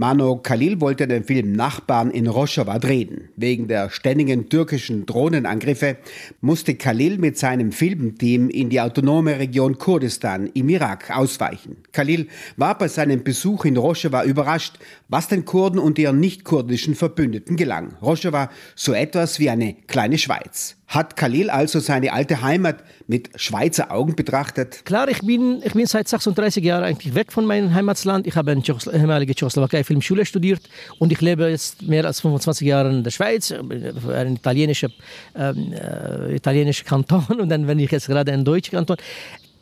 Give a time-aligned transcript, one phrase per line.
[0.00, 3.28] Mano Khalil wollte den Film Nachbarn in Rojava drehen.
[3.36, 5.98] Wegen der ständigen türkischen Drohnenangriffe
[6.40, 11.76] musste Khalil mit seinem Filmteam in die autonome Region Kurdistan im Irak ausweichen.
[11.92, 14.78] Khalil war bei seinem Besuch in Rojava überrascht,
[15.10, 17.94] was den Kurden und ihren nicht-kurdischen Verbündeten gelang.
[18.00, 20.79] Rojava so etwas wie eine kleine Schweiz.
[20.90, 24.84] Hat Khalil also seine alte Heimat mit Schweizer Augen betrachtet?
[24.84, 28.26] Klar, ich bin, ich bin seit 36 Jahren eigentlich weg von meinem Heimatland.
[28.26, 30.62] Ich habe in der ehemaligen Tschechoslowakei Filmschule studiert
[30.98, 34.88] und ich lebe jetzt mehr als 25 Jahre in der Schweiz, ein italienischer,
[35.36, 38.96] ähm, äh, italienischer Kanton und dann, wenn ich jetzt gerade ein deutscher Kanton.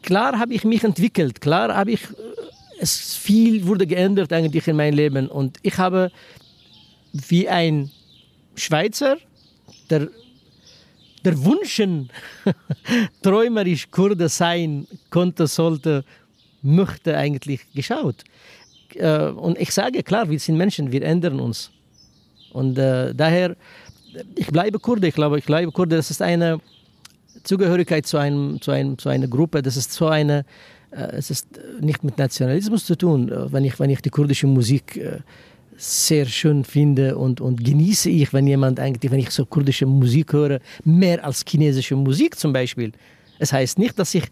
[0.03, 4.77] Klar habe ich mich entwickelt, klar habe ich, äh, es viel wurde geändert eigentlich in
[4.77, 6.11] meinem Leben und ich habe
[7.13, 7.91] wie ein
[8.57, 9.19] Schweizer,
[9.91, 10.09] der
[11.25, 12.11] der Wunschen,
[13.23, 16.05] träumerisch Kurde sein konnte, sollte,
[16.63, 18.25] möchte eigentlich geschaut.
[18.95, 21.71] Äh, und ich sage, klar, wir sind Menschen, wir ändern uns.
[22.53, 23.57] Und äh, daher,
[24.35, 26.61] ich bleibe Kurde, ich glaube, ich bleibe Kurde, das ist eine
[27.45, 30.45] Zugehörigkeit zu, einem, zu, einem, zu einer Gruppe, das ist so eine,
[30.91, 31.47] äh, es ist
[31.81, 35.19] nicht mit Nationalismus zu tun, äh, wenn ich, wenn ich die kurdische Musik äh,
[35.79, 40.33] sehr schön finde und, und genieße ich, wenn jemand eigentlich, wenn ich so kurdische Musik
[40.33, 42.93] höre, mehr als chinesische Musik zum Beispiel.
[43.39, 44.25] Es heißt nicht, dass ich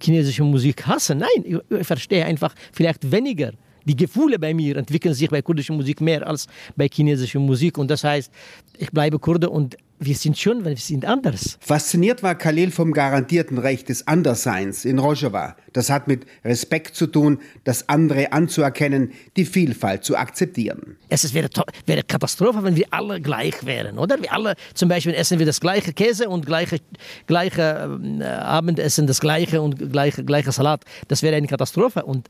[0.00, 1.14] chinesische Musik hasse.
[1.14, 3.52] Nein, ich, ich verstehe einfach vielleicht weniger.
[3.84, 7.78] Die Gefühle bei mir entwickeln sich bei kurdischer Musik mehr als bei chinesischer Musik.
[7.78, 8.32] Und das heißt,
[8.78, 11.58] ich bleibe Kurde und wir sind schon, wir sind anders.
[11.60, 15.56] Fasziniert war Khalil vom garantierten Recht des Andersseins in Rojava.
[15.72, 20.96] Das hat mit Respekt zu tun, das andere anzuerkennen, die Vielfalt zu akzeptieren.
[21.08, 21.48] Es wäre,
[21.86, 24.20] wäre Katastrophe, wenn wir alle gleich wären, oder?
[24.20, 26.78] Wir alle, zum Beispiel essen wir das gleiche Käse und gleiche,
[27.26, 30.84] gleiche äh, Abendessen, das gleiche und gleiche, gleiche Salat.
[31.08, 32.04] Das wäre eine Katastrophe.
[32.04, 32.28] Und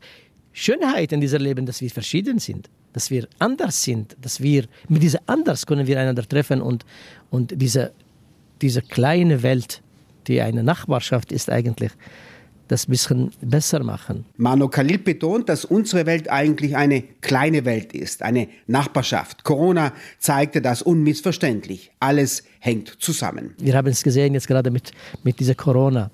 [0.53, 5.03] Schönheit in diesem Leben, dass wir verschieden sind, dass wir anders sind, dass wir mit
[5.03, 6.83] dieser anders können wir einander treffen und,
[7.29, 7.91] und diese,
[8.59, 9.83] diese kleine Welt,
[10.25, 11.91] die eine Nachbarschaft ist eigentlich,
[12.67, 14.25] das ein bisschen besser machen.
[14.37, 19.43] Mano Khalil betont, dass unsere Welt eigentlich eine kleine Welt ist, eine Nachbarschaft.
[19.43, 21.91] Corona zeigte das unmissverständlich.
[21.99, 23.53] Alles hängt zusammen.
[23.59, 24.91] Wir haben es gesehen jetzt gerade mit,
[25.23, 26.09] mit dieser Corona.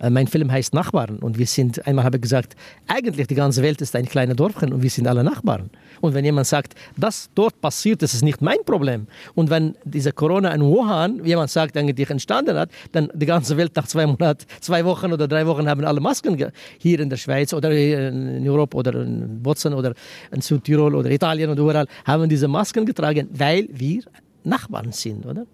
[0.00, 2.54] Äh, mein Film heißt Nachbarn und wir sind, einmal habe ich gesagt,
[2.86, 5.70] eigentlich die ganze Welt ist ein kleines Dorfchen und wir sind alle Nachbarn.
[6.00, 9.06] Und wenn jemand sagt, das dort passiert, das ist nicht mein Problem.
[9.34, 13.74] Und wenn diese Corona in Wuhan, jemand sagt, eigentlich entstanden hat, dann die ganze Welt
[13.74, 16.36] nach zwei Monaten, zwei Wochen oder drei Wochen haben alle Masken
[16.78, 19.94] hier in der Schweiz oder in Europa oder in Bozen oder
[20.30, 24.02] in Südtirol oder Italien oder überall haben diese Masken getragen, weil wir
[24.44, 25.46] Nachbarn sind, oder?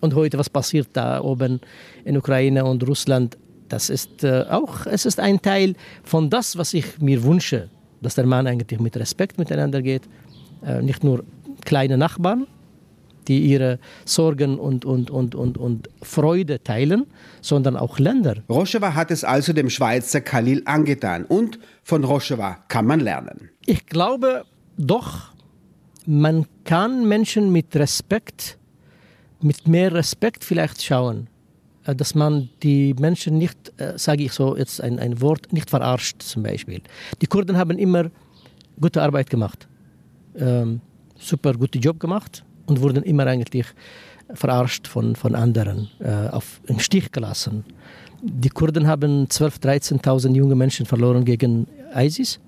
[0.00, 1.60] Und heute, was passiert da oben
[2.04, 3.36] in Ukraine und Russland?
[3.70, 7.70] Das ist äh, auch, es ist ein Teil von das, was ich mir wünsche,
[8.02, 10.02] dass der Mann eigentlich mit Respekt miteinander geht,
[10.66, 11.24] äh, nicht nur
[11.64, 12.46] kleine Nachbarn,
[13.28, 17.06] die ihre Sorgen und, und, und, und, und Freude teilen,
[17.40, 18.42] sondern auch Länder.
[18.48, 23.50] Rojava hat es also dem Schweizer Khalil angetan und von Rojava kann man lernen.
[23.66, 24.44] Ich glaube
[24.76, 25.30] doch,
[26.06, 28.58] man kann Menschen mit Respekt,
[29.40, 31.28] mit mehr Respekt vielleicht schauen.
[31.90, 35.70] Äh, dass man die Menschen nicht, äh, sage ich so jetzt ein, ein Wort, nicht
[35.70, 36.80] verarscht zum Beispiel.
[37.20, 38.10] Die Kurden haben immer
[38.80, 39.68] gute Arbeit gemacht,
[40.36, 40.80] ähm,
[41.18, 43.66] super guten Job gemacht und wurden immer eigentlich
[44.32, 47.64] verarscht von, von anderen, äh, auf, im Stich gelassen.
[48.22, 52.38] Die Kurden haben 12.000, 13.000 junge Menschen verloren gegen ISIS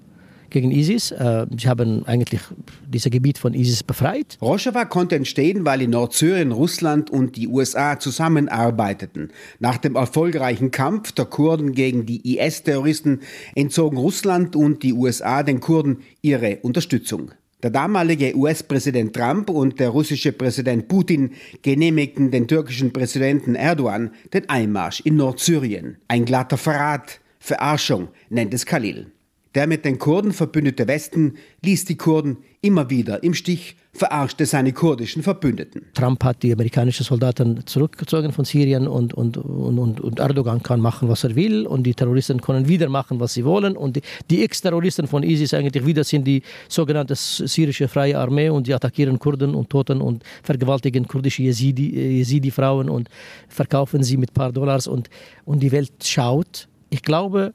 [0.52, 1.10] gegen ISIS.
[1.10, 2.40] Äh, sie haben eigentlich
[2.86, 4.38] dieses Gebiet von ISIS befreit.
[4.40, 9.30] Rojava konnte entstehen, weil in Nordsyrien Russland und die USA zusammenarbeiteten.
[9.58, 13.20] Nach dem erfolgreichen Kampf der Kurden gegen die IS-Terroristen
[13.54, 17.32] entzogen Russland und die USA den Kurden ihre Unterstützung.
[17.62, 21.30] Der damalige US-Präsident Trump und der russische Präsident Putin
[21.62, 25.98] genehmigten den türkischen Präsidenten Erdogan den Einmarsch in Nordsyrien.
[26.08, 29.11] Ein glatter Verrat, Verarschung nennt es Khalil.
[29.54, 34.72] Der mit den Kurden verbündete Westen ließ die Kurden immer wieder im Stich, verarschte seine
[34.72, 35.82] kurdischen Verbündeten.
[35.92, 41.08] Trump hat die amerikanischen Soldaten zurückgezogen von Syrien und, und, und, und, Erdogan kann machen,
[41.08, 44.00] was er will und die Terroristen können wieder machen, was sie wollen und
[44.30, 49.18] die, Ex-Terroristen von ISIS eigentlich wieder sind die sogenannte syrische Freie Armee und die attackieren
[49.18, 53.10] Kurden und Toten und vergewaltigen kurdische Jesidi-Frauen und
[53.48, 55.10] verkaufen sie mit ein paar Dollars und,
[55.44, 56.68] und die Welt schaut.
[56.88, 57.52] Ich glaube,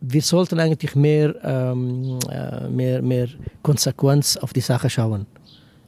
[0.00, 3.28] wir sollten eigentlich mehr, ähm, äh, mehr, mehr
[3.62, 5.26] Konsequenz auf die Sache schauen.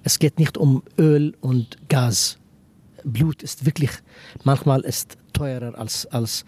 [0.03, 2.39] Es geht nicht um Öl und Gas.
[3.05, 3.91] Blut ist wirklich
[4.45, 6.45] manchmal ist teurer als, als,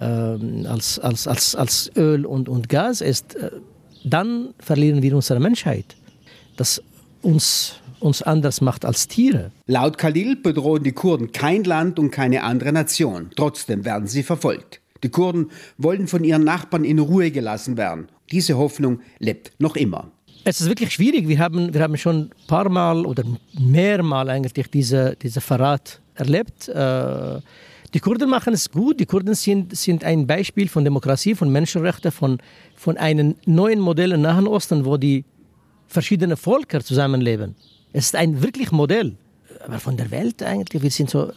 [0.00, 3.00] ähm, als, als, als, als Öl und, und Gas.
[3.00, 3.50] Ist, äh,
[4.04, 5.96] dann verlieren wir unsere Menschheit.
[6.56, 6.82] Das
[7.22, 9.52] uns, uns anders macht als Tiere.
[9.66, 13.30] Laut Khalil bedrohen die Kurden kein Land und keine andere Nation.
[13.36, 14.81] Trotzdem werden sie verfolgt.
[15.02, 18.08] Die Kurden wollen von ihren Nachbarn in Ruhe gelassen werden.
[18.30, 20.10] Diese Hoffnung lebt noch immer.
[20.44, 21.28] Es ist wirklich schwierig.
[21.28, 23.24] Wir haben, wir haben schon ein paar Mal oder
[23.58, 26.68] mehrmal eigentlich diese, diese Verrat erlebt.
[26.68, 27.40] Äh,
[27.94, 29.00] die Kurden machen es gut.
[29.00, 32.38] Die Kurden sind, sind ein Beispiel von Demokratie, von Menschenrechten, von,
[32.74, 35.24] von einem neuen Modell im Nahen Osten, wo die
[35.88, 37.54] verschiedene Völker zusammenleben.
[37.92, 39.16] Es ist ein wirklich Modell.
[39.64, 41.32] Aber von der Welt eigentlich, wir sind so,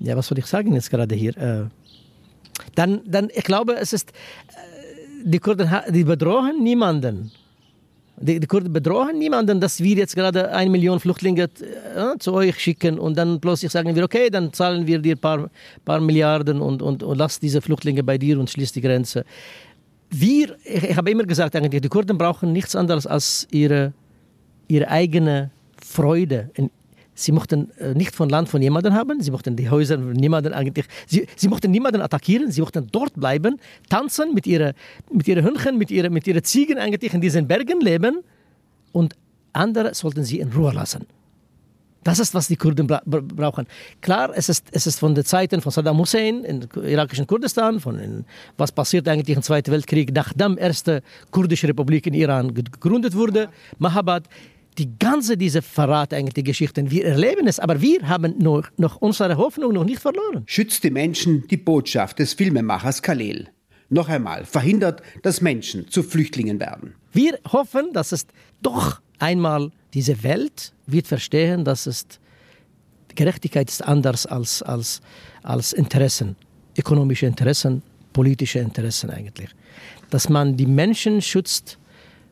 [0.00, 1.36] ja, was soll ich sagen jetzt gerade hier?
[1.38, 1.64] Äh,
[2.74, 7.30] dann, dann, ich glaube, es ist, äh, die Kurden die bedrohen niemanden.
[8.16, 12.58] Die, die Kurden bedrohen niemanden, dass wir jetzt gerade eine Million Flüchtlinge äh, zu euch
[12.60, 15.50] schicken und dann plötzlich sagen wir, okay, dann zahlen wir dir ein paar,
[15.84, 19.24] paar Milliarden und, und, und lass diese Flüchtlinge bei dir und schließ die Grenze
[20.20, 23.92] wir, ich, ich habe immer gesagt, eigentlich, die Kurden brauchen nichts anderes als ihre,
[24.68, 25.50] ihre eigene
[25.82, 26.50] Freude.
[27.14, 30.52] Sie mochten äh, nicht von Land von jemandem haben, sie mochten die Häuser von niemandem
[30.52, 34.74] eigentlich, sie, sie mochten niemanden attackieren, sie mochten dort bleiben, tanzen mit ihren
[35.10, 38.20] mit ihre Hündchen, mit ihren mit ihre Ziegen eigentlich in diesen Bergen leben
[38.92, 39.14] und
[39.52, 41.06] andere sollten sie in Ruhe lassen.
[42.04, 43.66] Das ist, was die Kurden bra brauchen.
[44.02, 47.98] Klar, es ist, es ist von den Zeiten von Saddam Hussein im irakischen Kurdistan, von
[47.98, 48.24] in,
[48.58, 53.48] was passiert eigentlich im Zweiten Weltkrieg, nachdem die erste kurdische Republik in Iran gegründet wurde,
[53.78, 54.24] Mahabad.
[54.78, 58.96] Die ganze diese Verrat eigentlich die Geschichten, wir erleben es, aber wir haben noch, noch
[58.96, 60.42] unsere Hoffnung noch nicht verloren.
[60.46, 63.48] Schützt die Menschen die Botschaft des Filmemachers Khalil.
[63.88, 66.94] Noch einmal, verhindert, dass Menschen zu Flüchtlingen werden.
[67.12, 68.26] Wir hoffen, dass es
[68.62, 72.06] doch einmal diese Welt wird verstehen, dass es
[73.14, 75.00] Gerechtigkeit ist anders als, als,
[75.42, 76.36] als Interessen,
[76.76, 77.82] ökonomische Interessen,
[78.12, 79.50] politische Interessen eigentlich.
[80.10, 81.78] Dass man die Menschen schützt,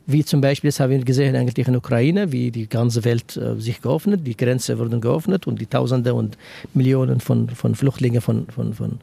[0.06, 3.36] wie zum Beispiel, das haben wir gesehen eigentlich in der Ukraine, wie die ganze Welt
[3.36, 6.36] äh, sich geöffnet, die Grenzen wurden geöffnet und die Tausende und
[6.74, 8.98] Millionen von, von Flüchtlingen von, von, von,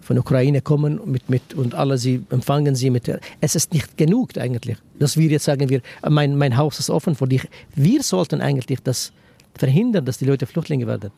[0.00, 3.10] von Ukraine kommen mit, mit, und alle sie empfangen sie mit.
[3.40, 7.14] Es ist nicht genug eigentlich, dass wir jetzt sagen, wir, mein, mein Haus ist offen
[7.14, 7.48] für dich.
[7.74, 9.12] Wir sollten eigentlich das
[9.54, 11.10] verhindern, dass die Leute Flüchtlinge werden.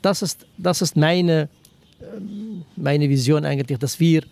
[0.00, 1.48] Das ist, das ist meine,
[2.00, 4.22] ähm, meine Vision eigentlich, dass wir,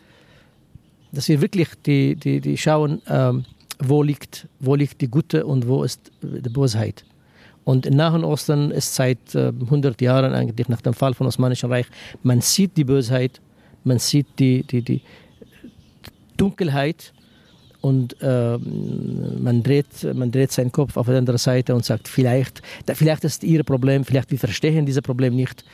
[1.12, 3.44] dass wir wirklich die, die, die schauen, ähm,
[3.80, 7.04] wo, liegt, wo liegt die Gute und wo ist die Bosheit.
[7.64, 11.70] Und im Nahen Osten ist seit äh, 100 Jahren eigentlich nach dem Fall vom Osmanischen
[11.70, 11.86] Reich,
[12.22, 13.40] man sieht die Bösheit,
[13.84, 15.02] man sieht die, die, die
[16.36, 17.12] Dunkelheit
[17.80, 22.62] und äh, man, dreht, man dreht seinen Kopf auf die andere Seite und sagt, vielleicht,
[22.86, 25.64] vielleicht ist ihr Problem, vielleicht wir verstehen dieses Problem nicht,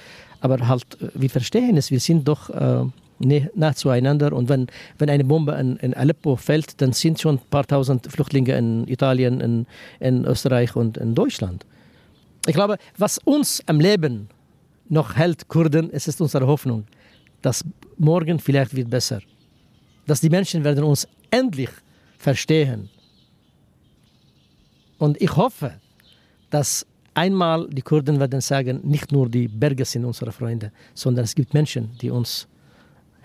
[0.40, 2.84] aber halt, wir verstehen es, wir sind doch äh,
[3.18, 4.66] nah zueinander und wenn,
[4.98, 8.86] wenn eine Bombe in, in, Aleppo fällt, dann sind schon ein paar tausend Flüchtlinge in
[8.88, 9.66] Italien, in,
[10.00, 11.64] in Österreich und in Deutschland.
[12.46, 14.28] Ich glaube, was uns am Leben
[14.88, 16.84] noch hält, Kurden, es ist unsere Hoffnung
[17.46, 17.64] dass
[17.96, 19.20] morgen vielleicht wird besser.
[20.06, 21.70] Dass die Menschen werden uns endlich
[22.18, 22.88] verstehen.
[24.98, 25.74] Und ich hoffe,
[26.50, 26.84] dass
[27.14, 31.54] einmal die Kurden werden sagen, nicht nur die Berge sind unsere Freunde, sondern es gibt
[31.54, 32.48] Menschen, die uns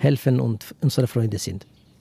[0.01, 1.65] helfen und unsere Freunde sind.